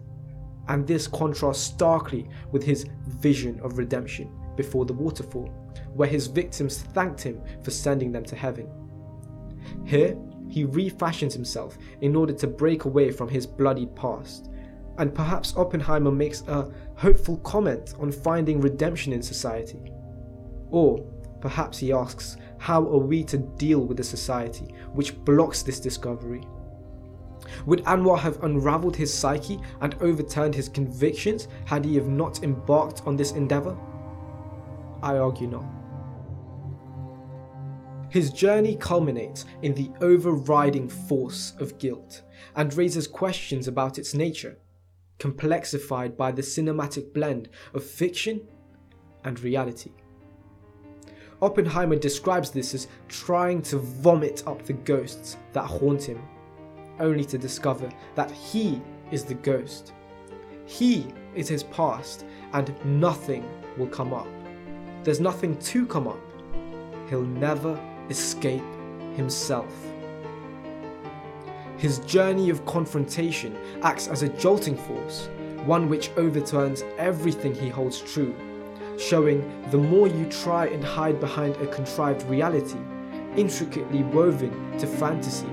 And 0.67 0.88
this 0.88 1.07
contrasts 1.07 1.62
starkly 1.62 2.27
with 2.51 2.63
his 2.63 2.86
vision 3.07 3.60
of 3.62 3.77
redemption 3.77 4.31
before 4.55 4.86
the 4.86 4.93
waterfall, 4.93 5.48
where 5.93 6.10
his 6.10 6.27
victims 6.27 6.81
thanked 6.81 7.22
him 7.22 7.41
for 7.63 7.72
sending 7.72 8.12
them 8.12 8.24
to 8.25 8.36
heaven. 8.36 8.67
Here, 9.86 10.17
he 10.48 10.63
refashions 10.63 11.34
himself 11.34 11.77
in 12.01 12.15
order 12.15 12.34
to 12.34 12.48
break 12.48 12.86
away 12.86 13.12
from 13.12 13.29
his 13.29 13.45
bloodied 13.45 13.95
past, 13.95 14.50
and 14.98 15.13
perhaps 15.13 15.55
Oppenheimer 15.57 16.12
makes 16.12 16.41
a 16.48 16.72
hopeful 16.95 17.38
comment 17.38 17.95
on 18.00 18.12
finding 18.12 18.62
redemption 18.62 19.12
in 19.12 19.22
society. 19.22 19.91
Or 20.69 21.00
perhaps 21.41 21.77
he 21.77 21.91
asks, 21.91 22.38
how 22.57 22.81
are 22.81 22.98
we 22.98 23.24
to 23.25 23.38
deal 23.38 23.81
with 23.81 24.00
a 24.00 24.03
society 24.03 24.74
which 24.93 25.17
blocks 25.25 25.63
this 25.63 25.79
discovery? 25.79 26.41
Would 27.65 27.83
Anwar 27.85 28.19
have 28.19 28.43
unraveled 28.43 28.95
his 28.95 29.13
psyche 29.13 29.59
and 29.81 29.95
overturned 30.01 30.55
his 30.55 30.69
convictions 30.69 31.47
had 31.65 31.85
he 31.85 31.95
have 31.95 32.07
not 32.07 32.43
embarked 32.43 33.01
on 33.05 33.15
this 33.15 33.31
endeavour? 33.31 33.77
I 35.01 35.17
argue 35.17 35.47
not. 35.47 35.65
His 38.09 38.31
journey 38.31 38.75
culminates 38.75 39.45
in 39.62 39.74
the 39.74 39.91
overriding 40.00 40.88
force 40.88 41.53
of 41.59 41.77
guilt 41.79 42.21
and 42.55 42.74
raises 42.74 43.07
questions 43.07 43.67
about 43.67 43.97
its 43.97 44.13
nature, 44.13 44.57
complexified 45.19 46.15
by 46.15 46.31
the 46.31 46.41
cinematic 46.41 47.13
blend 47.13 47.50
of 47.74 47.83
fiction 47.83 48.47
and 49.24 49.39
reality. 49.41 49.91
Oppenheimer 51.41 51.97
describes 51.97 52.51
this 52.51 52.74
as 52.74 52.88
trying 53.09 53.62
to 53.63 53.79
vomit 53.79 54.43
up 54.47 54.63
the 54.63 54.74
ghosts 54.74 55.35
that 55.51 55.65
haunt 55.65 56.03
him, 56.03 56.21
only 56.99 57.25
to 57.25 57.37
discover 57.37 57.89
that 58.15 58.31
he 58.31 58.81
is 59.11 59.23
the 59.23 59.33
ghost. 59.33 59.93
He 60.65 61.07
is 61.35 61.47
his 61.47 61.63
past, 61.63 62.25
and 62.53 62.73
nothing 62.85 63.47
will 63.77 63.87
come 63.87 64.13
up. 64.13 64.27
There's 65.03 65.19
nothing 65.19 65.57
to 65.57 65.85
come 65.85 66.07
up. 66.07 66.19
He'll 67.09 67.21
never 67.21 67.79
escape 68.09 68.63
himself. 69.15 69.73
His 71.77 71.99
journey 71.99 72.49
of 72.49 72.65
confrontation 72.65 73.57
acts 73.83 74.07
as 74.07 74.23
a 74.23 74.29
jolting 74.29 74.77
force, 74.77 75.29
one 75.65 75.89
which 75.89 76.09
overturns 76.17 76.83
everything 76.97 77.53
he 77.53 77.69
holds 77.69 77.99
true 78.01 78.33
showing 78.97 79.43
the 79.71 79.77
more 79.77 80.07
you 80.07 80.25
try 80.25 80.67
and 80.67 80.83
hide 80.83 81.19
behind 81.19 81.55
a 81.57 81.67
contrived 81.67 82.23
reality, 82.23 82.77
intricately 83.35 84.03
woven 84.03 84.77
to 84.77 84.87
fantasy, 84.87 85.47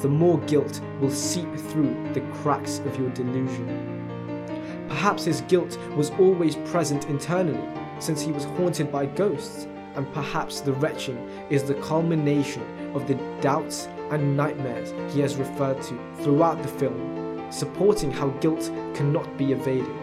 the 0.00 0.08
more 0.08 0.38
guilt 0.40 0.80
will 1.00 1.10
seep 1.10 1.54
through 1.56 1.94
the 2.12 2.20
cracks 2.42 2.78
of 2.80 2.98
your 2.98 3.10
delusion. 3.10 4.86
Perhaps 4.88 5.24
his 5.24 5.42
guilt 5.42 5.78
was 5.94 6.10
always 6.18 6.56
present 6.56 7.08
internally, 7.08 7.68
since 7.98 8.20
he 8.20 8.32
was 8.32 8.44
haunted 8.44 8.90
by 8.90 9.06
ghosts, 9.06 9.66
and 9.94 10.10
perhaps 10.12 10.60
the 10.60 10.72
retching 10.74 11.18
is 11.50 11.64
the 11.64 11.74
culmination 11.74 12.62
of 12.94 13.06
the 13.06 13.14
doubts 13.40 13.88
and 14.10 14.36
nightmares 14.36 14.92
he 15.12 15.20
has 15.20 15.36
referred 15.36 15.80
to 15.82 15.98
throughout 16.22 16.62
the 16.62 16.68
film, 16.68 17.46
supporting 17.50 18.10
how 18.10 18.28
guilt 18.40 18.70
cannot 18.94 19.36
be 19.36 19.52
evaded, 19.52 19.94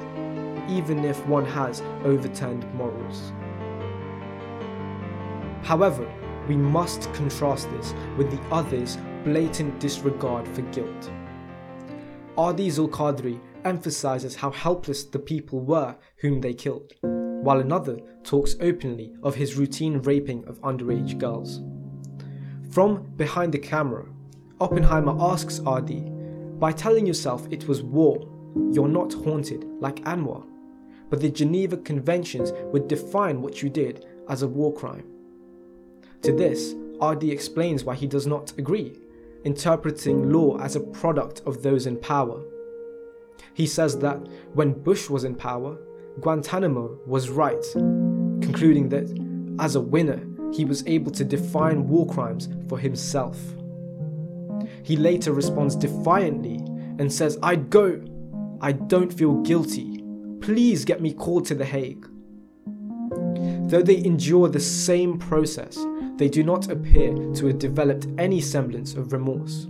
even 0.69 1.03
if 1.03 1.25
one 1.25 1.45
has 1.45 1.81
overturned 2.03 2.71
morals. 2.75 3.31
However, 5.63 6.07
we 6.47 6.55
must 6.55 7.11
contrast 7.13 7.69
this 7.71 7.93
with 8.15 8.31
the 8.31 8.41
other's 8.53 8.97
blatant 9.27 9.77
disregard 9.81 10.47
for 10.47 10.61
guilt. 10.71 11.11
Adi 12.37 12.69
Zulkadry 12.69 13.41
emphasizes 13.65 14.37
how 14.37 14.51
helpless 14.51 15.03
the 15.03 15.19
people 15.19 15.59
were 15.59 15.97
whom 16.21 16.39
they 16.39 16.53
killed, 16.53 16.93
while 17.01 17.59
another 17.59 17.97
talks 18.23 18.55
openly 18.61 19.13
of 19.23 19.35
his 19.35 19.55
routine 19.55 19.97
raping 19.99 20.45
of 20.47 20.61
underage 20.61 21.17
girls. 21.17 21.61
From 22.71 23.03
behind 23.17 23.51
the 23.53 23.59
camera, 23.59 24.05
Oppenheimer 24.61 25.17
asks 25.19 25.59
Adi, 25.65 26.09
by 26.57 26.71
telling 26.71 27.05
yourself 27.05 27.45
it 27.51 27.67
was 27.67 27.83
war, 27.83 28.17
you're 28.71 28.87
not 28.87 29.11
haunted 29.11 29.65
like 29.81 30.05
Anwar, 30.05 30.45
but 31.09 31.19
the 31.19 31.29
Geneva 31.29 31.75
Conventions 31.75 32.53
would 32.71 32.87
define 32.87 33.41
what 33.41 33.61
you 33.61 33.69
did 33.69 34.05
as 34.29 34.41
a 34.41 34.47
war 34.47 34.73
crime. 34.73 35.05
To 36.21 36.31
this, 36.31 36.75
Adi 37.01 37.29
explains 37.29 37.83
why 37.83 37.95
he 37.95 38.07
does 38.07 38.25
not 38.25 38.57
agree, 38.57 38.97
interpreting 39.47 40.29
law 40.29 40.59
as 40.59 40.75
a 40.75 40.81
product 40.81 41.41
of 41.45 41.63
those 41.63 41.87
in 41.87 41.97
power. 41.97 42.43
He 43.53 43.65
says 43.65 43.97
that 43.99 44.17
when 44.53 44.83
Bush 44.83 45.09
was 45.09 45.23
in 45.23 45.35
power, 45.35 45.79
Guantanamo 46.19 46.99
was 47.07 47.29
right, 47.29 47.65
concluding 48.41 48.89
that 48.89 49.07
as 49.59 49.75
a 49.75 49.81
winner, 49.81 50.21
he 50.53 50.65
was 50.65 50.85
able 50.85 51.11
to 51.13 51.23
define 51.23 51.87
war 51.87 52.05
crimes 52.05 52.49
for 52.67 52.77
himself. 52.77 53.39
He 54.83 54.97
later 54.97 55.31
responds 55.31 55.77
defiantly 55.77 56.57
and 56.99 57.11
says, 57.11 57.39
I'd 57.41 57.69
go. 57.69 58.03
I 58.59 58.73
don't 58.73 59.13
feel 59.13 59.41
guilty. 59.43 60.03
Please 60.41 60.83
get 60.83 61.01
me 61.01 61.13
called 61.13 61.45
to 61.45 61.55
The 61.55 61.65
Hague. 61.65 62.05
Though 63.69 63.81
they 63.81 64.03
endure 64.03 64.49
the 64.49 64.59
same 64.59 65.17
process, 65.17 65.77
they 66.17 66.27
do 66.29 66.43
not 66.43 66.69
appear 66.69 67.13
to 67.33 67.47
have 67.47 67.59
developed 67.59 68.07
any 68.17 68.41
semblance 68.41 68.95
of 68.95 69.13
remorse. 69.13 69.67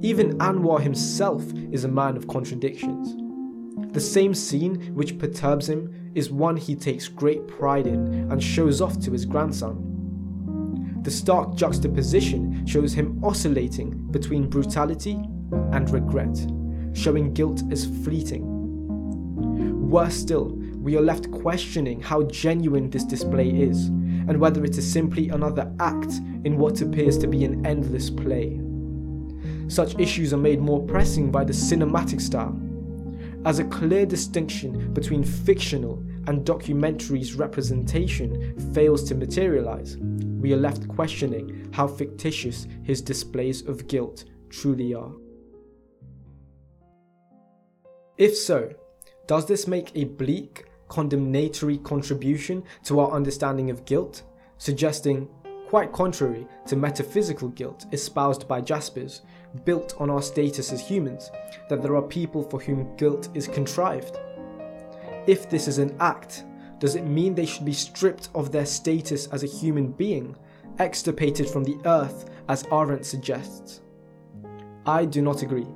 Even 0.00 0.36
Anwar 0.38 0.80
himself 0.80 1.42
is 1.72 1.84
a 1.84 1.88
man 1.88 2.16
of 2.16 2.28
contradictions. 2.28 3.14
The 3.94 4.00
same 4.00 4.34
scene 4.34 4.92
which 4.94 5.18
perturbs 5.18 5.68
him 5.68 6.10
is 6.14 6.30
one 6.30 6.56
he 6.56 6.74
takes 6.74 7.08
great 7.08 7.46
pride 7.46 7.86
in 7.86 8.30
and 8.30 8.42
shows 8.42 8.80
off 8.80 8.98
to 9.00 9.12
his 9.12 9.24
grandson. 9.24 9.90
The 11.02 11.10
stark 11.10 11.54
juxtaposition 11.54 12.66
shows 12.66 12.92
him 12.92 13.22
oscillating 13.22 13.90
between 14.10 14.48
brutality 14.48 15.20
and 15.72 15.88
regret, 15.90 16.36
showing 16.92 17.32
guilt 17.32 17.62
as 17.70 17.86
fleeting. 18.04 18.44
Worse 19.88 20.14
still, 20.14 20.56
we 20.78 20.96
are 20.96 21.02
left 21.02 21.30
questioning 21.30 22.00
how 22.00 22.24
genuine 22.24 22.90
this 22.90 23.04
display 23.04 23.48
is, 23.48 23.90
and 24.28 24.38
whether 24.38 24.64
it 24.64 24.78
is 24.78 24.90
simply 24.90 25.28
another 25.28 25.72
act 25.80 26.12
in 26.44 26.58
what 26.58 26.80
appears 26.80 27.18
to 27.18 27.26
be 27.26 27.44
an 27.44 27.64
endless 27.66 28.10
play. 28.10 28.60
Such 29.68 29.98
issues 29.98 30.32
are 30.32 30.38
made 30.38 30.60
more 30.60 30.82
pressing 30.84 31.30
by 31.30 31.44
the 31.44 31.52
cinematic 31.52 32.20
style, 32.20 32.58
as 33.44 33.58
a 33.58 33.64
clear 33.64 34.06
distinction 34.06 34.94
between 34.94 35.22
fictional 35.22 36.02
and 36.26 36.46
documentary's 36.46 37.34
representation 37.34 38.58
fails 38.72 39.04
to 39.04 39.14
materialize, 39.14 39.98
we 39.98 40.54
are 40.54 40.58
left 40.58 40.88
questioning 40.88 41.68
how 41.74 41.86
fictitious 41.86 42.66
his 42.82 43.02
displays 43.02 43.60
of 43.66 43.86
guilt 43.86 44.24
truly 44.48 44.94
are. 44.94 45.12
If 48.16 48.34
so, 48.34 48.72
does 49.26 49.44
this 49.44 49.66
make 49.66 49.94
a 49.94 50.04
bleak, 50.04 50.64
condemnatory 50.88 51.78
contribution 51.78 52.62
to 52.84 53.00
our 53.00 53.10
understanding 53.10 53.70
of 53.70 53.84
guilt, 53.84 54.22
suggesting, 54.58 55.28
quite 55.68 55.92
contrary 55.92 56.46
to 56.66 56.76
metaphysical 56.76 57.48
guilt 57.48 57.86
espoused 57.92 58.46
by 58.46 58.60
Jaspers, 58.60 59.22
built 59.64 59.94
on 59.98 60.10
our 60.10 60.22
status 60.22 60.72
as 60.72 60.80
humans, 60.80 61.30
that 61.68 61.82
there 61.82 61.96
are 61.96 62.02
people 62.02 62.42
for 62.42 62.60
whom 62.60 62.94
guilt 62.96 63.28
is 63.34 63.48
contrived? 63.48 64.18
If 65.26 65.48
this 65.48 65.68
is 65.68 65.78
an 65.78 65.96
act, 66.00 66.44
does 66.78 66.96
it 66.96 67.06
mean 67.06 67.34
they 67.34 67.46
should 67.46 67.64
be 67.64 67.72
stripped 67.72 68.28
of 68.34 68.52
their 68.52 68.66
status 68.66 69.26
as 69.28 69.42
a 69.42 69.48
human 69.48 69.88
being, 69.92 70.36
extirpated 70.78 71.48
from 71.48 71.64
the 71.64 71.78
earth 71.86 72.30
as 72.48 72.66
Arendt 72.70 73.06
suggests? 73.06 73.80
I 74.86 75.06
do 75.06 75.22
not 75.22 75.42
agree, 75.42 75.66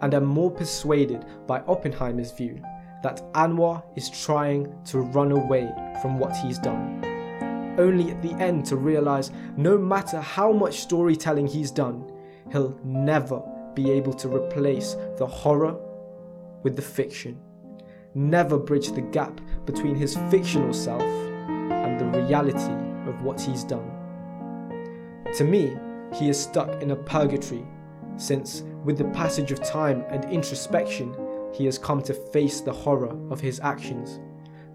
and 0.00 0.14
am 0.14 0.24
more 0.24 0.50
persuaded 0.50 1.26
by 1.46 1.60
Oppenheimer's 1.60 2.32
view 2.32 2.62
that 3.04 3.20
Anwar 3.34 3.82
is 3.96 4.08
trying 4.08 4.74
to 4.86 5.00
run 5.00 5.30
away 5.30 5.70
from 6.00 6.18
what 6.18 6.34
he's 6.38 6.58
done. 6.58 7.04
Only 7.78 8.10
at 8.10 8.22
the 8.22 8.32
end 8.42 8.64
to 8.66 8.76
realize 8.76 9.30
no 9.58 9.76
matter 9.76 10.22
how 10.22 10.52
much 10.52 10.80
storytelling 10.80 11.46
he's 11.46 11.70
done, 11.70 12.10
he'll 12.50 12.78
never 12.82 13.42
be 13.74 13.90
able 13.90 14.14
to 14.14 14.28
replace 14.34 14.96
the 15.18 15.26
horror 15.26 15.76
with 16.62 16.76
the 16.76 16.82
fiction. 16.82 17.38
Never 18.14 18.56
bridge 18.58 18.92
the 18.92 19.02
gap 19.02 19.38
between 19.66 19.96
his 19.96 20.16
fictional 20.30 20.72
self 20.72 21.02
and 21.02 22.00
the 22.00 22.06
reality 22.22 22.72
of 23.06 23.20
what 23.22 23.38
he's 23.38 23.64
done. 23.64 23.90
To 25.34 25.44
me, 25.44 25.76
he 26.14 26.30
is 26.30 26.40
stuck 26.40 26.80
in 26.80 26.92
a 26.92 26.96
purgatory, 26.96 27.66
since, 28.16 28.62
with 28.82 28.96
the 28.96 29.04
passage 29.06 29.52
of 29.52 29.62
time 29.62 30.06
and 30.08 30.24
introspection, 30.32 31.14
he 31.54 31.64
has 31.66 31.78
come 31.78 32.02
to 32.02 32.12
face 32.12 32.60
the 32.60 32.72
horror 32.72 33.16
of 33.30 33.40
his 33.40 33.60
actions, 33.60 34.18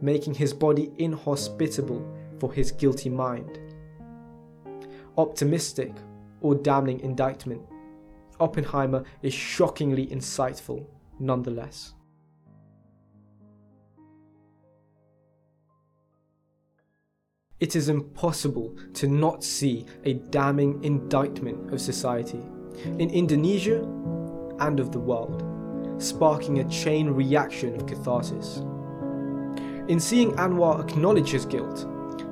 making 0.01 0.33
his 0.33 0.53
body 0.53 0.91
inhospitable 0.97 2.01
for 2.39 2.53
his 2.53 2.71
guilty 2.71 3.09
mind. 3.09 3.59
Optimistic 5.17 5.91
or 6.39 6.55
damning 6.55 7.01
indictment, 7.01 7.61
Oppenheimer 8.39 9.03
is 9.21 9.33
shockingly 9.33 10.07
insightful 10.07 10.85
nonetheless. 11.19 11.93
It 17.59 17.75
is 17.75 17.89
impossible 17.89 18.73
to 18.93 19.07
not 19.09 19.43
see 19.43 19.85
a 20.05 20.13
damning 20.13 20.81
indictment 20.81 21.73
of 21.73 21.81
society 21.81 22.41
in 22.85 23.09
Indonesia 23.09 23.81
and 24.59 24.79
of 24.79 24.93
the 24.93 24.99
world 24.99 25.48
sparking 25.99 26.59
a 26.59 26.69
chain 26.69 27.09
reaction 27.09 27.75
of 27.75 27.85
catharsis. 27.85 28.57
In 29.89 29.99
seeing 29.99 30.31
Anwar 30.33 30.81
acknowledge 30.81 31.31
his 31.31 31.45
guilt, 31.45 31.87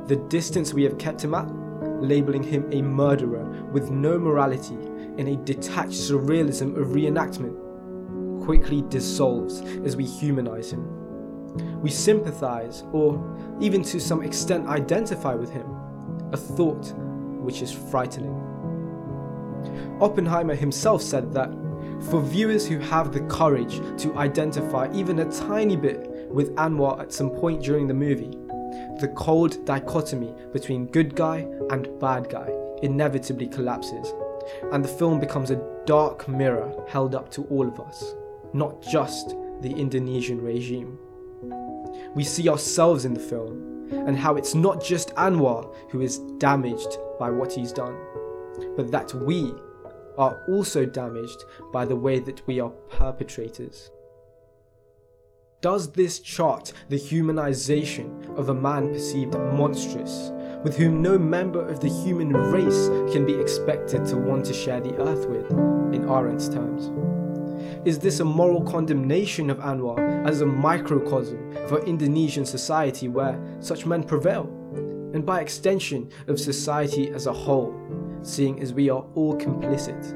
the 0.07 0.15
distance 0.15 0.73
we 0.73 0.83
have 0.83 0.97
kept 0.97 1.23
him 1.23 1.33
at, 1.33 1.49
labeling 2.01 2.43
him 2.43 2.71
a 2.71 2.81
murderer 2.81 3.43
with 3.71 3.89
no 3.91 4.17
morality 4.17 4.75
in 5.17 5.27
a 5.27 5.43
detached 5.43 5.91
surrealism 5.91 6.77
of 6.77 6.89
reenactment, 6.89 7.55
quickly 8.45 8.83
dissolves 8.89 9.61
as 9.83 9.97
we 9.97 10.05
humanize 10.05 10.71
him. 10.71 11.81
We 11.81 11.89
sympathize, 11.89 12.83
or 12.91 13.19
even 13.59 13.83
to 13.83 13.99
some 13.99 14.21
extent 14.21 14.67
identify 14.67 15.33
with 15.33 15.49
him, 15.49 15.67
a 16.31 16.37
thought 16.37 16.93
which 17.41 17.61
is 17.61 17.71
frightening. 17.71 18.35
Oppenheimer 19.99 20.55
himself 20.55 21.01
said 21.01 21.33
that 21.33 21.49
for 22.09 22.21
viewers 22.21 22.67
who 22.67 22.79
have 22.79 23.11
the 23.11 23.21
courage 23.21 23.79
to 24.01 24.15
identify 24.15 24.89
even 24.93 25.19
a 25.19 25.31
tiny 25.31 25.75
bit 25.75 26.09
with 26.29 26.55
Anwar 26.55 26.99
at 26.99 27.11
some 27.11 27.29
point 27.31 27.61
during 27.61 27.87
the 27.87 27.93
movie, 27.93 28.37
the 28.99 29.11
cold 29.15 29.65
dichotomy 29.65 30.33
between 30.53 30.87
good 30.87 31.15
guy 31.15 31.47
and 31.69 31.99
bad 31.99 32.29
guy 32.29 32.49
inevitably 32.83 33.47
collapses, 33.47 34.13
and 34.71 34.83
the 34.83 34.89
film 34.89 35.19
becomes 35.19 35.51
a 35.51 35.81
dark 35.85 36.27
mirror 36.27 36.71
held 36.87 37.15
up 37.15 37.29
to 37.31 37.43
all 37.45 37.67
of 37.67 37.79
us, 37.79 38.15
not 38.53 38.81
just 38.81 39.29
the 39.61 39.73
Indonesian 39.75 40.41
regime. 40.41 40.97
We 42.13 42.23
see 42.23 42.47
ourselves 42.49 43.05
in 43.05 43.13
the 43.13 43.19
film, 43.19 43.89
and 43.91 44.17
how 44.17 44.35
it's 44.35 44.53
not 44.53 44.83
just 44.83 45.15
Anwar 45.15 45.73
who 45.89 46.01
is 46.01 46.19
damaged 46.37 46.97
by 47.19 47.29
what 47.29 47.51
he's 47.51 47.71
done, 47.71 47.97
but 48.75 48.91
that 48.91 49.13
we 49.13 49.53
are 50.17 50.43
also 50.47 50.85
damaged 50.85 51.43
by 51.71 51.85
the 51.85 51.95
way 51.95 52.19
that 52.19 52.45
we 52.47 52.59
are 52.59 52.71
perpetrators. 52.89 53.91
Does 55.61 55.91
this 55.91 56.19
chart 56.19 56.71
the 56.89 56.99
humanization 56.99 58.37
of 58.37 58.49
a 58.49 58.53
man 58.53 58.93
perceived 58.93 59.33
monstrous, 59.33 60.31
with 60.63 60.77
whom 60.77 61.01
no 61.01 61.17
member 61.17 61.67
of 61.67 61.79
the 61.79 61.89
human 61.89 62.31
race 62.31 62.87
can 63.11 63.25
be 63.25 63.33
expected 63.39 64.05
to 64.05 64.17
want 64.17 64.45
to 64.45 64.53
share 64.53 64.81
the 64.81 64.95
earth 65.01 65.27
with, 65.27 65.49
in 65.93 66.05
Arendt's 66.09 66.49
terms. 66.49 66.91
Is 67.85 67.99
this 67.99 68.19
a 68.19 68.25
moral 68.25 68.63
condemnation 68.63 69.49
of 69.49 69.59
Anwar 69.59 70.27
as 70.27 70.41
a 70.41 70.45
microcosm 70.45 71.53
for 71.67 71.83
Indonesian 71.85 72.45
society 72.45 73.07
where 73.07 73.39
such 73.59 73.85
men 73.85 74.03
prevail? 74.03 74.43
And 75.13 75.25
by 75.25 75.41
extension 75.41 76.11
of 76.27 76.39
society 76.39 77.09
as 77.11 77.27
a 77.27 77.33
whole, 77.33 77.73
seeing 78.21 78.61
as 78.61 78.73
we 78.73 78.89
are 78.89 79.05
all 79.15 79.35
complicit? 79.37 80.13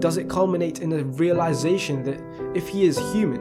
Does 0.00 0.16
it 0.16 0.28
culminate 0.28 0.80
in 0.80 0.92
a 0.92 1.04
realization 1.04 2.02
that 2.04 2.20
if 2.54 2.68
he 2.68 2.84
is 2.84 2.98
human, 3.12 3.40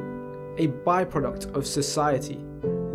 a 0.57 0.67
byproduct 0.67 1.55
of 1.55 1.67
society, 1.67 2.39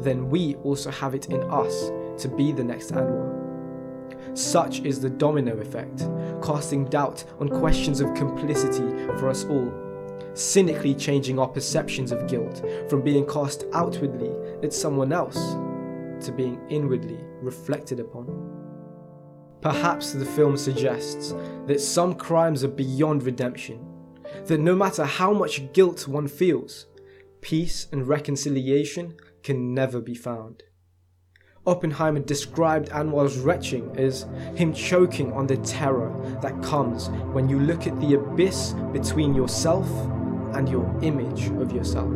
then 0.00 0.28
we 0.28 0.54
also 0.56 0.90
have 0.90 1.14
it 1.14 1.26
in 1.26 1.42
us 1.50 1.90
to 2.22 2.28
be 2.28 2.52
the 2.52 2.64
next 2.64 2.92
Anwar? 2.92 4.36
Such 4.36 4.80
is 4.80 5.00
the 5.00 5.10
domino 5.10 5.58
effect, 5.58 6.08
casting 6.44 6.84
doubt 6.86 7.24
on 7.40 7.48
questions 7.48 8.00
of 8.00 8.14
complicity 8.14 8.88
for 9.18 9.28
us 9.28 9.44
all 9.44 9.72
cynically 10.36 10.94
changing 10.94 11.38
our 11.38 11.48
perceptions 11.48 12.12
of 12.12 12.26
guilt 12.28 12.62
from 12.90 13.00
being 13.02 13.26
cast 13.26 13.64
outwardly 13.72 14.30
at 14.62 14.72
someone 14.72 15.12
else 15.12 15.54
to 16.24 16.32
being 16.32 16.60
inwardly 16.68 17.18
reflected 17.40 18.00
upon. 18.00 18.55
Perhaps 19.66 20.12
the 20.12 20.24
film 20.24 20.56
suggests 20.56 21.34
that 21.66 21.80
some 21.80 22.14
crimes 22.14 22.62
are 22.62 22.68
beyond 22.68 23.24
redemption, 23.24 23.84
that 24.44 24.60
no 24.60 24.76
matter 24.76 25.04
how 25.04 25.32
much 25.32 25.72
guilt 25.72 26.06
one 26.06 26.28
feels, 26.28 26.86
peace 27.40 27.88
and 27.90 28.06
reconciliation 28.06 29.16
can 29.42 29.74
never 29.74 30.00
be 30.00 30.14
found. 30.14 30.62
Oppenheimer 31.66 32.20
described 32.20 32.90
Anwar's 32.90 33.38
retching 33.38 33.92
as 33.98 34.28
him 34.54 34.72
choking 34.72 35.32
on 35.32 35.48
the 35.48 35.56
terror 35.56 36.14
that 36.42 36.62
comes 36.62 37.08
when 37.32 37.48
you 37.48 37.58
look 37.58 37.88
at 37.88 38.00
the 38.00 38.14
abyss 38.14 38.72
between 38.92 39.34
yourself 39.34 39.90
and 40.54 40.68
your 40.68 40.96
image 41.02 41.48
of 41.60 41.72
yourself, 41.72 42.14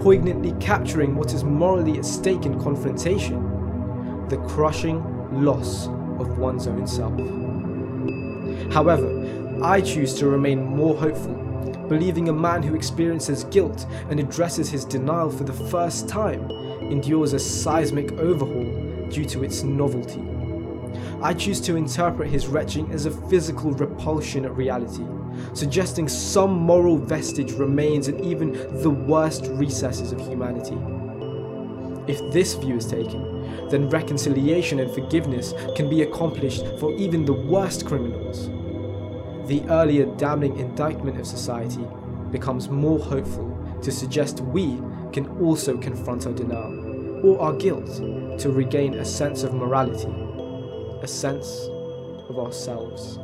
poignantly 0.00 0.54
capturing 0.58 1.16
what 1.16 1.34
is 1.34 1.44
morally 1.44 1.98
at 1.98 2.06
stake 2.06 2.46
in 2.46 2.58
confrontation 2.58 3.46
the 4.30 4.38
crushing 4.48 5.04
loss 5.44 5.90
of 6.20 6.38
one's 6.38 6.66
own 6.66 6.86
self. 6.86 7.12
However, 8.72 9.08
I 9.62 9.80
choose 9.80 10.14
to 10.14 10.28
remain 10.28 10.64
more 10.64 10.96
hopeful, 10.96 11.34
believing 11.88 12.28
a 12.28 12.32
man 12.32 12.62
who 12.62 12.74
experiences 12.74 13.44
guilt 13.44 13.86
and 14.08 14.20
addresses 14.20 14.70
his 14.70 14.84
denial 14.84 15.30
for 15.30 15.44
the 15.44 15.52
first 15.52 16.08
time 16.08 16.50
endures 16.90 17.32
a 17.32 17.38
seismic 17.38 18.12
overhaul 18.12 19.08
due 19.10 19.24
to 19.24 19.44
its 19.44 19.62
novelty. 19.62 20.22
I 21.22 21.34
choose 21.34 21.60
to 21.62 21.76
interpret 21.76 22.30
his 22.30 22.46
retching 22.46 22.90
as 22.92 23.06
a 23.06 23.10
physical 23.28 23.72
repulsion 23.72 24.44
at 24.44 24.56
reality, 24.56 25.04
suggesting 25.52 26.08
some 26.08 26.52
moral 26.52 26.96
vestige 26.96 27.52
remains 27.52 28.08
in 28.08 28.24
even 28.24 28.52
the 28.82 28.90
worst 28.90 29.46
recesses 29.50 30.12
of 30.12 30.20
humanity. 30.20 30.78
If 32.10 32.32
this 32.32 32.54
view 32.54 32.76
is 32.76 32.86
taken, 32.86 33.29
then 33.70 33.88
reconciliation 33.88 34.80
and 34.80 34.90
forgiveness 34.90 35.54
can 35.76 35.88
be 35.88 36.02
accomplished 36.02 36.66
for 36.78 36.92
even 36.94 37.24
the 37.24 37.32
worst 37.32 37.86
criminals. 37.86 38.48
The 39.48 39.62
earlier 39.68 40.06
damning 40.16 40.58
indictment 40.58 41.18
of 41.18 41.26
society 41.26 41.86
becomes 42.30 42.68
more 42.68 42.98
hopeful 42.98 43.56
to 43.82 43.90
suggest 43.90 44.40
we 44.40 44.80
can 45.12 45.26
also 45.40 45.76
confront 45.76 46.26
our 46.26 46.32
denial 46.32 47.26
or 47.26 47.40
our 47.40 47.52
guilt 47.54 47.86
to 48.38 48.50
regain 48.50 48.94
a 48.94 49.04
sense 49.04 49.42
of 49.42 49.52
morality, 49.54 50.08
a 51.02 51.08
sense 51.08 51.68
of 52.28 52.38
ourselves. 52.38 53.18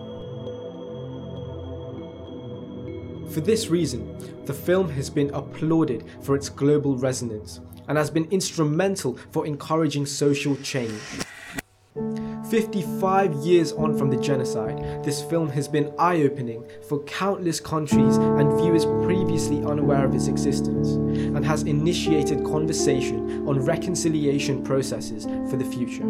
For 3.32 3.40
this 3.40 3.68
reason, 3.68 4.16
the 4.46 4.54
film 4.54 4.88
has 4.90 5.10
been 5.10 5.30
applauded 5.34 6.04
for 6.22 6.36
its 6.36 6.48
global 6.48 6.96
resonance 6.96 7.60
and 7.88 7.98
has 7.98 8.10
been 8.10 8.24
instrumental 8.30 9.16
for 9.30 9.46
encouraging 9.46 10.06
social 10.06 10.56
change. 10.56 11.00
55 12.50 13.34
years 13.34 13.72
on 13.72 13.98
from 13.98 14.08
the 14.08 14.16
genocide, 14.16 15.02
this 15.02 15.20
film 15.22 15.48
has 15.48 15.66
been 15.66 15.92
eye 15.98 16.22
opening 16.22 16.64
for 16.88 17.02
countless 17.04 17.58
countries 17.58 18.16
and 18.18 18.52
viewers 18.60 18.84
previously 19.04 19.64
unaware 19.64 20.04
of 20.04 20.14
its 20.14 20.28
existence, 20.28 20.90
and 20.90 21.44
has 21.44 21.62
initiated 21.62 22.44
conversation 22.44 23.48
on 23.48 23.58
reconciliation 23.58 24.62
processes 24.62 25.24
for 25.50 25.56
the 25.56 25.64
future. 25.64 26.04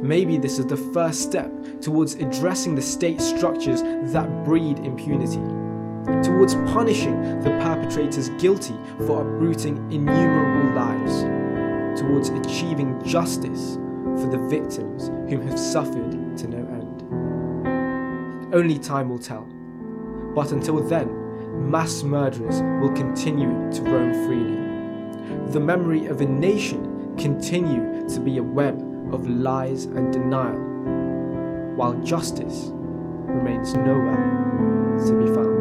Maybe 0.00 0.38
this 0.38 0.58
is 0.58 0.66
the 0.66 0.76
first 0.76 1.22
step 1.22 1.52
towards 1.82 2.14
addressing 2.14 2.74
the 2.74 2.82
state 2.82 3.20
structures 3.20 3.82
that 4.12 4.44
breed 4.44 4.78
impunity 4.78 5.40
towards 6.22 6.54
punishing 6.72 7.40
the 7.40 7.50
perpetrators 7.62 8.28
guilty 8.40 8.76
for 9.06 9.22
uprooting 9.22 9.76
innumerable 9.92 10.74
lives, 10.74 11.22
towards 12.00 12.28
achieving 12.30 13.02
justice 13.04 13.76
for 14.20 14.28
the 14.30 14.38
victims 14.48 15.08
whom 15.30 15.46
have 15.46 15.58
suffered 15.58 16.36
to 16.36 16.48
no 16.48 16.58
end. 16.58 18.54
Only 18.54 18.78
time 18.78 19.08
will 19.08 19.18
tell. 19.18 19.46
But 20.34 20.52
until 20.52 20.80
then, 20.80 21.70
mass 21.70 22.02
murderers 22.02 22.62
will 22.80 22.92
continue 22.92 23.70
to 23.72 23.82
roam 23.82 24.12
freely. 24.26 25.50
The 25.52 25.60
memory 25.60 26.06
of 26.06 26.20
a 26.20 26.26
nation 26.26 27.16
continue 27.16 28.08
to 28.08 28.20
be 28.20 28.38
a 28.38 28.42
web 28.42 28.78
of 29.12 29.28
lies 29.28 29.84
and 29.84 30.12
denial, 30.12 30.58
while 31.76 31.94
justice 32.02 32.70
remains 32.72 33.74
nowhere 33.74 34.96
to 35.06 35.18
be 35.18 35.26
found. 35.34 35.59